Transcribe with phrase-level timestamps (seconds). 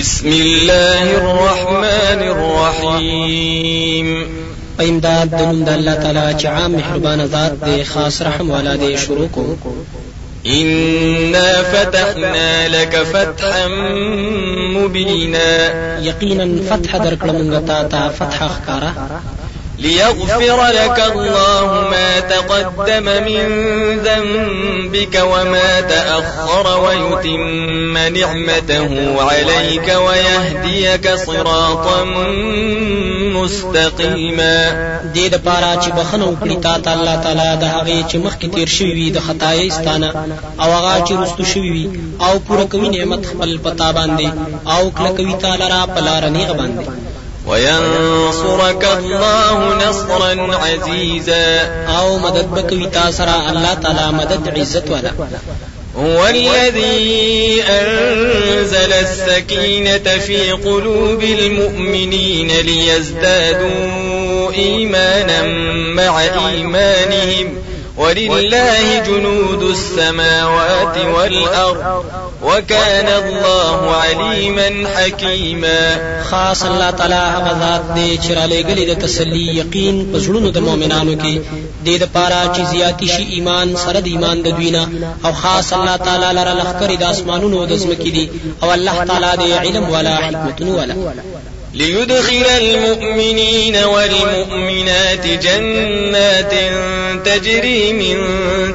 [0.00, 4.26] بسم الله الرحمن الرحيم
[4.78, 9.44] په داد دنون دا الله تعالى چې محربان ذات دي خاص رحم والا دي شروكو
[10.46, 13.68] إنا فتحنا لك فتحا
[14.76, 15.52] مبينا
[16.04, 18.92] يقينا فتح درکړه مونږ ته فتح خكارا
[19.78, 23.48] ليغفر لك الله ما تقدم من
[24.04, 32.04] ذنبك وما تأخر ويتم نعمته عليك ويهديك صراطا
[33.36, 34.56] مستقيما
[35.14, 38.68] دې د پاره چې بخنه وکړي تا ته الله تعالی د هغه چې مخکې تیر
[38.68, 40.08] شوی وي د خدای ستانه
[40.60, 41.88] او هغه چې رستو شوی وي
[42.20, 44.28] او پوره کوي نعمت خپل پتا باندې
[44.70, 47.15] او کله کوي تعالی را پلار نه باندې
[47.46, 51.60] وينصرك الله نصرا عزيزا
[51.98, 55.12] او مدد بكوي تاسرا الله تعالى مدد عزت ولا
[55.96, 65.42] هو الذي أنزل السكينة في قلوب المؤمنين ليزدادوا إيمانا
[65.94, 67.56] مع إيمانهم
[67.98, 72.04] ولله جنود السماوات والأرض
[72.42, 79.42] وكان الله عليما حكيما خاص الله تعالی هغه ذات دی چې را لګلې د تسلی
[79.58, 84.06] یقین په زړونو د مؤمنانو کې د دې لپاره چې زیاتی شي ایمان سره د
[84.06, 84.86] ایمان د دوینا
[85.24, 88.28] او خاص الله تعالی لره لخر د اسمانونو د زمکې دی
[88.62, 90.94] او الله تعالی د علم ولا حکمت ولا
[91.76, 96.54] ليدخل المؤمنين والمؤمنات جنات
[97.24, 98.26] تجري من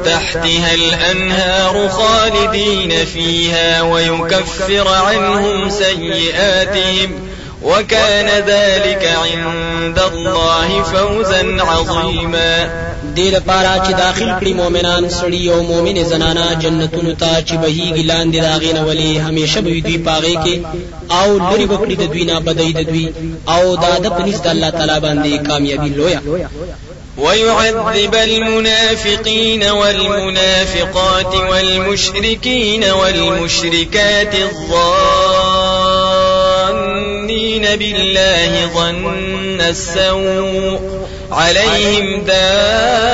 [0.06, 7.28] تحتها الأنهار خالدين فيها ويكفر عنهم سيئاتهم
[7.64, 12.70] وكان ذلك عند الله فوزا عظيما
[13.16, 18.40] دې لپاره چې داخل کړي مؤمنان سړي او مؤمنې زنانا جنتونو ته چې بهيږي لاندې
[18.44, 20.58] د هغې نه ولې همیشه به دوی پاغې کې
[21.14, 23.14] او لرې وکړي د دوی نه بدۍ د دوی
[23.50, 26.22] او دا د پنځ د الله تعالی باندې کامیابی لویا
[27.18, 35.71] ويعذب المنافقين والمنافقات والمشركين والمشركات الظالمين
[37.44, 40.82] المؤمنين بالله ظن السوء
[41.32, 43.12] عليهم دائرة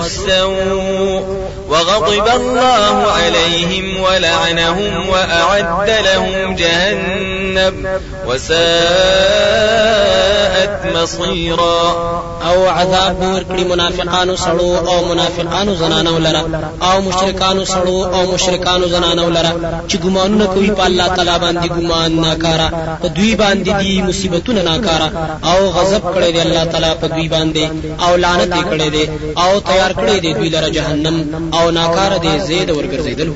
[0.00, 1.39] السوء
[1.70, 12.10] وغضب الله عليهم ولعنهم وأعد لهم جهنم وساءت مصيرا
[12.46, 18.86] او عذاب نور کړي منافقانو سړو او منافقانو زنانو لرا او مشرکانو سړو او مشرکانو
[18.88, 19.52] زنانو لرا
[19.90, 22.70] چې ګمان نه کوي په الله تعالی باندې ګمان نه کارا
[23.02, 25.10] په دوی باندې دي مصیبتونه نه کارا
[25.56, 27.68] او غضب کړي دی الله تعالی په دوی باندې
[28.04, 32.70] او لعنت کړي دی او تیار کړي دی دوی لرا جهنم او ناکار دی زید
[32.72, 33.28] ورګرځیدل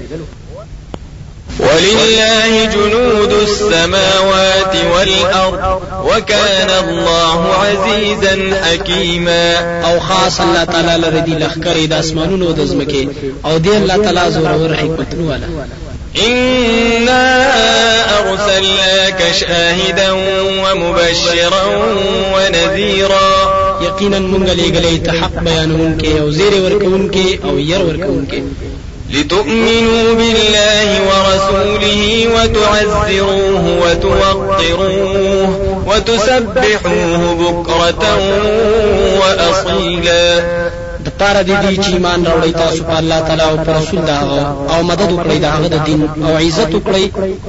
[1.61, 11.87] ولله جنود السماوات والأرض وكان الله عزيزا حكيما او خاص الله تعالی لره دی لخر
[11.87, 13.09] د اسمانونو د زمکه
[13.45, 15.47] او دی الله تعالی زور او حکمتونو والا
[16.29, 17.53] إنا
[18.21, 20.13] أرسلناك شاهدا
[20.63, 21.63] ومبشرا
[22.35, 28.41] ونذيرا یقینا مونږ لېګلې ته حق بیانونکې او زیر ورکونکې او ير ورکونکې
[29.15, 31.99] لتؤمنوا بالله ورسوله
[32.35, 35.49] وتعزروه وتوقروه
[35.89, 38.05] وتسبحوه بكرة
[39.21, 40.25] وأصيلا
[41.05, 44.17] د پاره د دې چې ایمان راوړی تاسو په الله تعالی او پر رسول دا
[44.73, 47.05] او مدد وکړي دا هغه د دین او عزت وکړي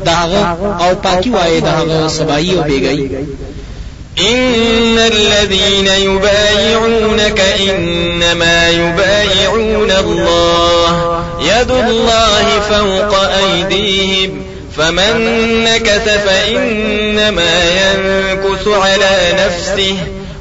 [0.08, 0.42] دا هغه
[0.84, 3.00] او پاکي وایي دا هغه سبایي او بیګي
[4.20, 7.40] إن الذين يبايعونك
[7.70, 14.42] إنما يبايعون الله يد الله فوق أيديهم
[14.78, 19.96] فمن نكث فإنما ينكث على نفسه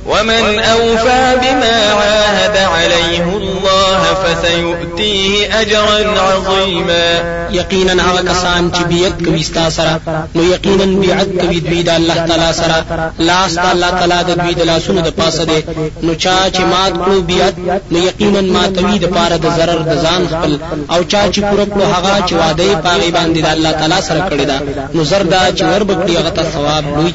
[0.07, 9.43] ومن أوفى بما عاهد عليه الله فسيؤتيه أجرا عظيما يقينا هغه کسان چې بیعت کوي
[9.43, 14.37] ستا سره نو یقینا بیعت کوي دوی د الله تعالی سره لاس الله تعالی د
[14.41, 15.63] دوی د لاسونو د پاسه دی
[16.03, 17.55] نو چا چې مات کړو بیعت
[17.91, 20.59] نو یقینا ماتوي د پاره د ضرر د ځان خپل
[20.91, 24.29] او چا چې پوره کړو هغه چې وعده یې پاغي باندې د الله تعالی سره
[24.31, 24.61] کړی دا
[24.95, 27.15] نو زردا چې وربکړي هغه ته ثواب لوی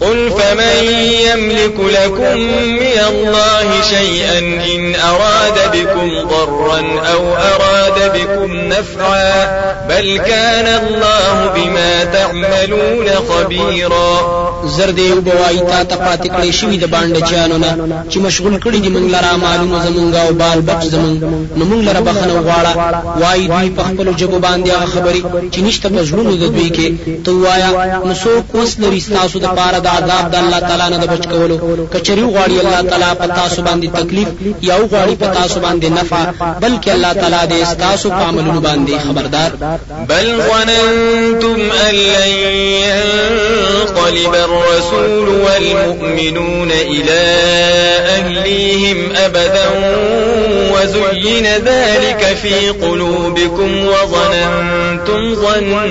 [0.00, 4.38] قل فمن يملك لكم من الله شيئا
[4.74, 6.82] إن أراد بكم ضرا
[7.14, 9.58] أو أراد بكم نفعا
[9.88, 16.90] بل كان الله بما تعملون خبيرا زرد یو بوای تا ته پاتې کړې شوې د
[16.90, 21.24] باندې چانو نه چې مشغول کړي دي موږ لره معلوم زمونږه او بال بچ زمونږ
[21.56, 25.24] نو موږ لره بخنه غواړه وای دوی په خپل جبو باندې هغه خبري
[25.54, 26.92] چې نشته په ژوند د دوی کې
[27.24, 30.98] تو وایا نو څوک اوس لري تاسو د پاره د عذاب د الله تعالی نه
[31.02, 31.56] د بچ کولو
[31.94, 34.28] کچری غواړي الله تعالی په تاسو باندې تکلیف
[34.70, 36.20] یا غواړي په تاسو باندې نفع
[36.64, 39.50] بلکې الله تعالی دې تاسو په عملونو باندې خبردار
[40.10, 41.58] بل ظننتم
[41.88, 42.30] ان لن
[42.84, 47.22] ينقلب الرسول والمؤمنون الى
[48.18, 49.64] اهليهم ابدا
[50.82, 55.82] وزين ذلك في قلوبكم وظننتم ظن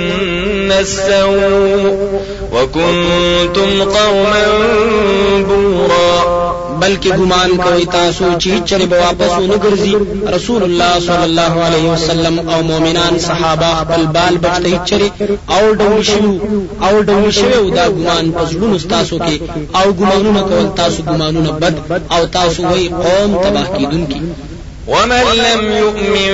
[0.79, 1.97] السوء
[2.53, 4.43] وكنتم قوما
[5.37, 6.37] بورا
[6.81, 9.95] بلکې ګمان کوي تاسو چې چر به واپس ونګرځي
[10.33, 15.01] رسول الله صلی الله علیه وسلم او مؤمنان صحابه خپل بال بچی چر
[15.49, 16.41] او ډول
[16.81, 19.41] او ډول شو دا ګمان پزړونو تاسو کې
[19.75, 24.21] او ګمانونه کول تاسو ګمانونه بد او تاسو وای قوم تباه کیدونکي کی
[24.87, 26.31] ومن لم يؤمن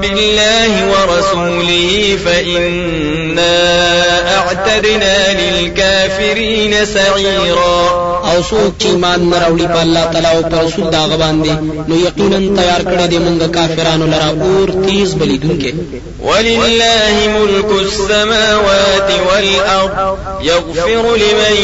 [0.00, 4.08] بالله ورسوله فإنا
[4.38, 7.86] أعتدنا للكافرين سعيرا
[8.32, 11.50] او څوک چې مان مراوړي په الله تعالی او پر رسول داغ باندې
[11.88, 15.74] نو یقینا تیار کړی دی موږ کافرانو لرا اور تیز بلیدونکې
[16.22, 19.90] ولله ملك السماوات والارض
[20.42, 21.56] يغفر لمن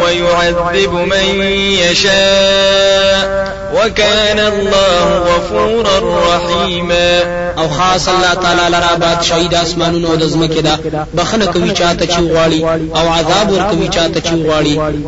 [0.05, 1.51] ويعذب من
[1.91, 7.21] يشاء وكان الله غفورا رحيما
[7.59, 10.79] او خاص الله تعالى لرا باد شهيد اسمانونو د زمکه دا
[11.15, 12.19] بخنه کوي چاته چې
[12.99, 14.35] او عذاب ور کوي چاته چې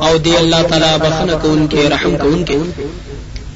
[0.07, 2.57] او دي الله تعالى تعالی بخنه کوونکې رحم کوونکې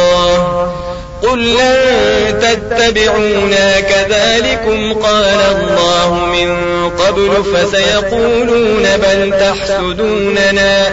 [1.25, 6.57] قل لن تتبعونا كذلكم قال الله من
[6.91, 10.87] قبل فسيقولون بل تحسدوننا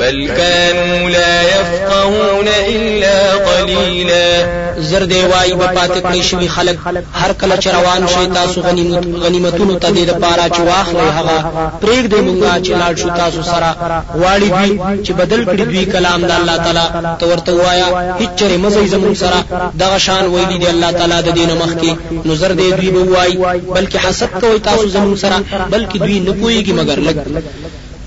[0.00, 4.46] بل كانوا لا يفقهون الا قليلا
[4.78, 6.76] زرد وای په پاتې کړی شوی خلک
[7.14, 11.44] هر کله چې روان شي تاسو غنیمت غنیمتونو ته دې لپاره چې واخلې هغه
[11.82, 16.26] پرېږ دې مونږه چې لاړ شو تاسو سره واړی دوی چې بدل کړی دوی کلام
[16.26, 20.68] د الله تعالی ته ورته وایا هیڅ چره مزه زمون سره دغه شان ویلی دی
[20.68, 25.42] الله تعالی د دین مخکي نظر دې دوی وای بلکې حسد کوي تاسو زمون سره
[25.72, 27.16] بلکې دوی نه پويږي مگر لګ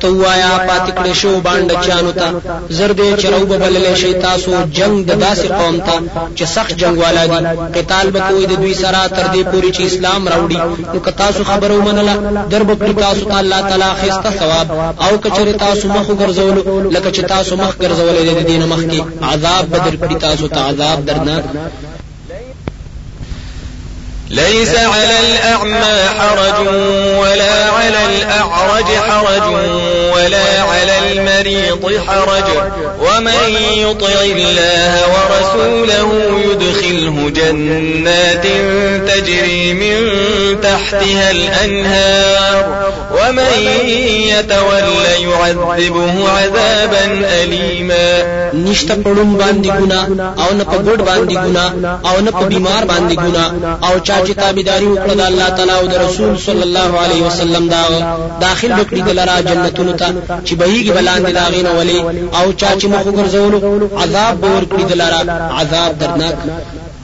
[0.00, 2.40] توایا پات کړي شو باندې چانو ته
[2.78, 5.92] زرد چروب بللې شي تاسو جنگ د داسې قوم ته
[6.36, 7.36] چې سخت جنگ والا دي
[7.78, 10.58] قتال به کوي د دوی سره تر دې پوري چې اسلام راوړي
[10.94, 12.14] نو که تاسو خبرو منله
[12.50, 17.12] در به کړی تاسو ته الله تعالی خسته ثواب او کچره تاسو مخ ګرځول لکه
[17.12, 21.44] چې تاسو مخ ګرځولې د دین مخ کې عذاب بدر کړی تاسو ته عذاب درناک
[24.30, 26.66] ليس على الأعمى حرج
[27.18, 29.54] ولا على الأعرج حرج
[30.14, 32.44] ولا على المريض حرج
[33.00, 38.44] ومن يطع الله ورسوله يدخله جنات
[39.14, 40.10] تجري من
[40.62, 43.68] تحتها الأنهار ومن
[44.08, 51.00] يتولى يعذبه عذابا أليما نشتا پڑون باندې او نه په ګډ
[52.06, 52.84] او نقب په بیمار
[53.84, 57.68] او چا چې تابعداري وکړه د الله تعالی او د رسول صلی الله علیه وسلم
[57.68, 57.82] دا
[58.40, 60.06] داخل وکړي د لرا جنتونو ته
[60.46, 61.98] چې بهيږي بلاندې داغینه ولي
[62.40, 63.54] او چا چې مخ وګرځول
[64.02, 66.36] عذاب به ورکړي د لرا عذاب درناک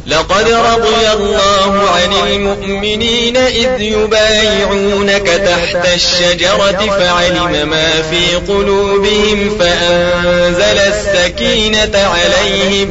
[0.06, 11.90] لقد رضي الله عن المؤمنين إذ يبايعونك تحت الشجرة فعلم ما في قلوبهم فأنزل السكينة
[11.98, 12.88] عليهم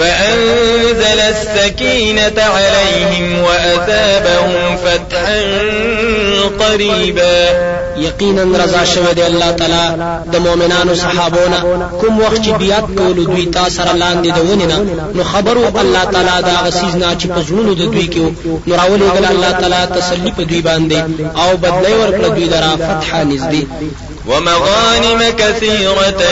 [0.00, 5.42] فأنزل السكينة عليهم وأثابهم فتحا
[6.64, 7.44] قريبا
[7.96, 9.96] یقینا رضا شوه دی الله تعالی
[10.32, 14.76] د مؤمنانو صحابونه کوم وخت چې بیات کول دوی تا سره لاندې د ونینا
[15.14, 19.50] نو خبرو الله تعالی دا غسیز نه چې پزړونو د دوی کې نو راولې الله
[19.52, 23.90] تعالی تسلی په دوی باندې او بدلې ورکړه دوی درا فتح نږدې
[24.26, 26.22] ومغانم كثيرة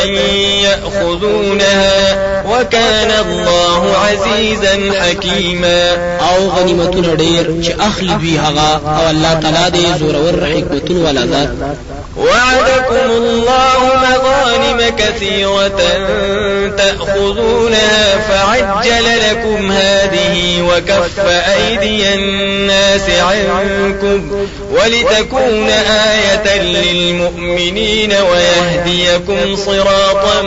[0.62, 2.16] يأخذونها
[2.50, 5.88] وكان الله عزيزا حكيما
[6.20, 11.50] او غنيمة ډیر چې اخلي بها او الله تعالی دې زورور حکمتون ولا ذات
[12.16, 15.80] وعدكم الله مغانم كثيرة
[16.76, 20.07] تأخذونها فعجل لكم هذا
[20.70, 21.20] وكف
[21.50, 30.42] أيدي الناس عنكم ولتكون آية للمؤمنين ويهديكم صراطا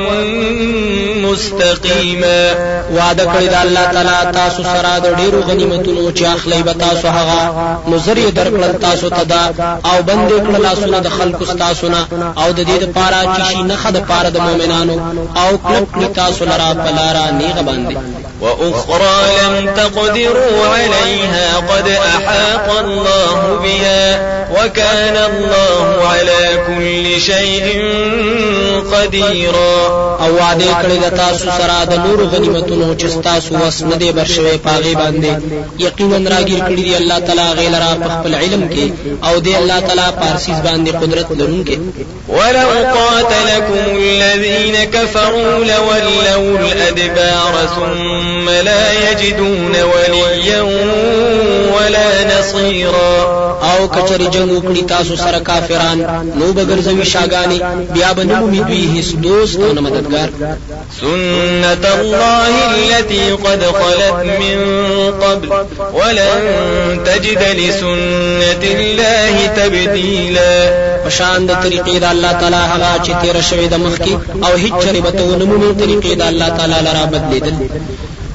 [1.15, 2.41] مستقيما
[2.97, 7.83] وعده کړی د الله تعالی تاسو سره د ډیرو غنیمتونو چې اخلي به تاسو هغه
[7.87, 9.53] مزری درکړل تاسو ته دا
[9.85, 13.75] او بندې کړل لاسونه د خلکو تاسو نه او د دې لپاره چې شي نه
[13.75, 14.95] خد پاره د مؤمنانو
[15.37, 24.40] او کلک تاسو لرا بلارا نیغه باندې وأخرى لم تقدروا عليها قد أحاط الله بها
[24.65, 27.83] وكان الله على كل شيء
[28.91, 29.87] قديرا
[30.25, 34.57] او وعده کړی د تاسو سره د نور غنیمتونو چې تاسو وس نه دی برشوي
[34.65, 35.31] پاغي باندې
[35.83, 39.79] یقینا راګیر کړی دی الله تعالی غیر را په خپل علم کې او دی الله
[39.79, 41.79] تعالی پارسیز باندې قدرت لرونکي
[42.29, 50.61] ولو قاتلكم الذين كفروا لولوا الادبار ثم لا يجدون وليا
[51.91, 53.13] ولا نصيرا
[53.71, 55.97] او کچری جنگ وکړي تاسو سره کافران
[56.41, 57.59] نو بغرزوي شاګانی
[57.93, 60.29] بیا به نمو دوی هیڅ دوست او مددگار
[60.99, 64.59] سنت الله التي قد خلت من
[65.23, 65.47] قبل
[65.97, 66.41] ولن
[67.07, 70.51] تجد لسنت الله تبديلا
[71.05, 75.01] پشان د طریقې د الله تعالی هغه چې تیر شوی د مخکي او هیڅ چری
[75.01, 77.53] به تو نمو طریقې د الله تعالی لرا بدلیدل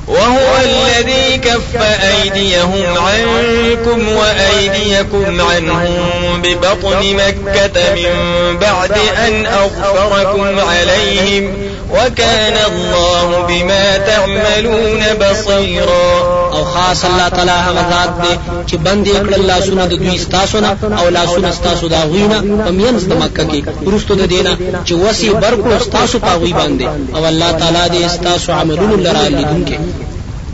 [0.09, 5.99] وهو الذي كف أيديهم عنكم وأيديكم عنهم
[6.43, 8.13] ببطن مكة من
[8.61, 8.93] بعد
[9.27, 11.53] أن أغفركم عليهم
[11.91, 18.39] وكان الله بما تعملون بصيراً او خاص الله تعالی هغه ذات دی
[18.71, 22.39] چې بندي بند الله سونه د دوی ستاسو نه او لا سونه ستاسو دا غوینه
[22.41, 27.17] په مینس د مکه کې ورستو د دینه چې وسی برکو ستاسو په غوی باندې
[27.17, 29.79] او الله تعالی دې ستاسو عملونو لرا لیدونکي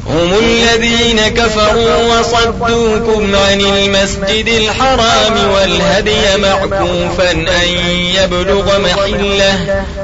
[0.06, 7.68] هم الذين كفروا وصدوكم عن المسجد الحرام والهدي معكوفا أن
[8.16, 9.58] يبلغ محله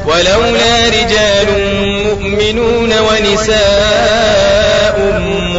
[0.07, 1.47] ولولا رجال
[2.07, 3.88] مؤمنون ونساء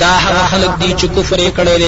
[0.00, 1.82] دا هغه خلک دي چې کفر یې کړی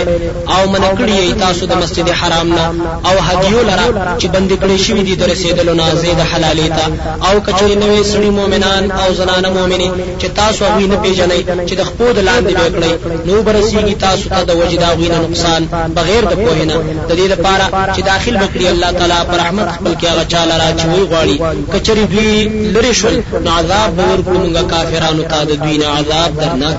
[0.54, 2.66] او من کړی یې تاسو د مسجد حرام نه
[3.10, 6.86] او هدیو لرا چې بند کړی شوی دي در رسیدلو نه زید حلالې ته
[7.30, 11.84] او کچې نوې سړي مؤمنان او زنانه مؤمنې چې تاسو هغه نه پیژنئ چې د
[11.90, 15.66] خپود لاندې وکړي نو برسیږي تاسو ته د وجدا غوینه نقصان
[15.98, 16.76] بغیر د پوهې نه
[17.08, 20.70] د دې لپاره چې داخل بکړي الله تعالی پر رحمت خپل کې هغه چاله را
[20.78, 22.44] چې وی غواړي کچري دوی
[22.74, 26.78] لری شول نو عذاب ورکړو موږ کافرانو ته د دوی نه عذاب درناک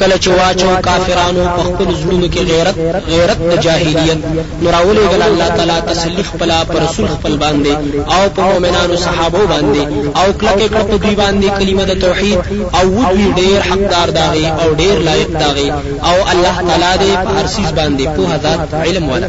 [0.00, 2.76] کله چې واچو کافرانو په خپل زړونو کې غیرت
[3.14, 4.20] غیرت د جاهلیت
[4.62, 7.72] نوراولې ګل الله تعالی تسلی خپل پر رسول خپل باندې
[8.16, 9.82] او په مؤمنانو صحابه باندې
[10.20, 12.38] او کله کې کړه دوی باندې کلمه د توحید
[12.78, 15.66] او وی ډیر حقدار داغي او ډیر لایق داغي
[16.08, 19.28] او الله تعالی دې په هر باندې په هزار علم ولا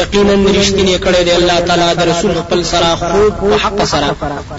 [0.00, 4.08] یقینا رښتینی کړی دی الله تعالی د رسول خپل سره خوب او حق سره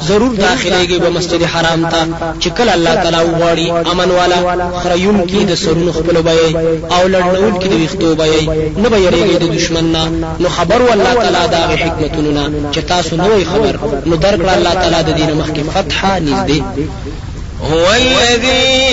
[0.08, 2.02] ضرور داخليږي به مسجد حرام ته
[2.42, 4.38] چې کله الله تعالی وغواړي امن والا
[4.84, 6.52] خریون کې د سرونو خپل وبای
[6.96, 8.46] او لړنول کې د ویختو وبای
[8.84, 10.04] نه به یریږي د دشمن نه
[10.42, 13.74] نو خبر والله تعالی دا حکمتونه چې تاسو نوې خبر
[14.10, 16.60] نو درکړه الله تعالی د دین مخکې فتحه نږدې
[17.72, 18.92] هو الذي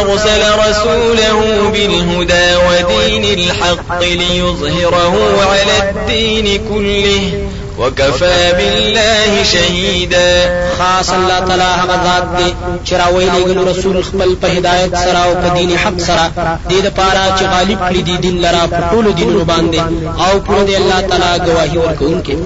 [0.00, 7.46] أرسل رسوله بالهدى ودين الحق ليظهره على الدين كله
[7.78, 12.54] وكفى بالله شهيدا خاص الله تعالی هغه ذات دی
[12.88, 16.30] چې راویلېږي رسول خپل په هدایت سره او په دین حق سره
[16.70, 19.78] دې لپاره چې غالب کړی دی دین لرا په ټولو دینونو باندې
[20.20, 22.36] او پر دې الله تعالی گواهی ورکوونکی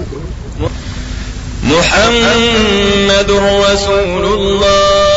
[1.63, 5.10] محمد رسول الله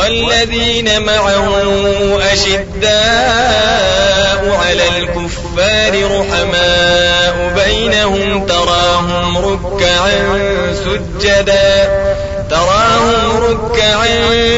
[0.00, 1.48] والذين معه
[2.32, 2.88] أشداء
[4.66, 10.38] على الكفار رحماء بينهم تراهم ركعا
[10.84, 11.88] سجدا
[12.50, 14.08] تراهم ركعا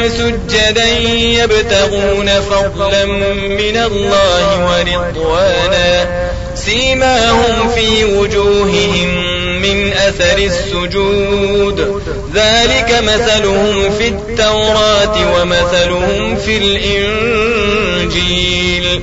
[0.08, 3.04] سجدا يبتغون فضلا
[3.48, 6.06] من الله ورضوانا
[6.54, 12.02] سيماهم في وجوههم من أثر السجود
[12.34, 19.02] ذلك مثلهم في التوراة ومثلهم في الإنجيل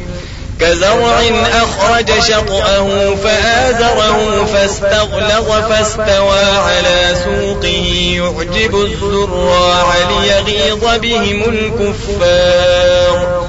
[0.60, 1.22] كزرع
[1.54, 13.49] أخرج شطأه فآزره فاستغلظ فاستوى على سوقه يعجب الزراع ليغيظ بهم الكفار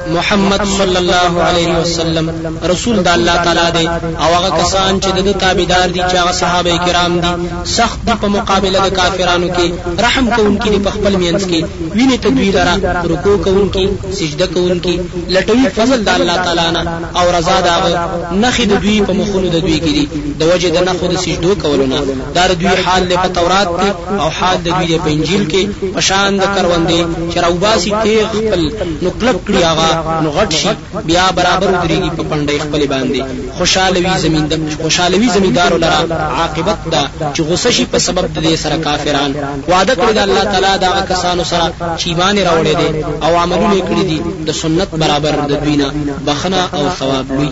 [0.13, 2.25] محمد صلی الله علیه وسلم
[2.71, 3.85] رسول د الله تعالی دی
[4.25, 7.31] او هغه کسان چې د تابعدار دي چې هغه صحابه کرام دي
[7.73, 11.65] سخت دي په مقابله د کافرانو کې رحم کوونکي دي په خپل مینس کې
[11.99, 14.97] ویني تدویر را رکوع کوونکي سجده کوونکي
[15.29, 17.77] لټوي فضل د الله تعالی نه او رضا دا
[18.43, 21.55] نخي د دوی په مخونو د دوی کې دي د وجه د نخو د سجدو
[21.63, 22.03] کولونه
[22.35, 26.37] دا د دوی حال له تورات کې او حال د دوی په انجیل کې پشان
[26.45, 29.89] د کروندې چې راوباسي تیغ خپل نو کلب کړی هغه
[30.23, 30.69] نو غټ شي
[31.09, 33.19] بیا برابر درېږي په پندې خپل باندې
[33.57, 36.01] خوشاله وي زمیندار خوشاله وي زمیندار لرا
[36.39, 37.03] عاقبت دا
[37.35, 39.31] چې غوسه شي په سبب د دې سره کافران
[39.71, 41.65] وعده کړی د الله تعالی دا کسانو سره
[41.99, 42.87] چې ایمان راوړي دي
[43.25, 45.87] او عملونه کړی دي د سنت برابر د دوی نه
[46.27, 47.49] بخنه او ثواب لوي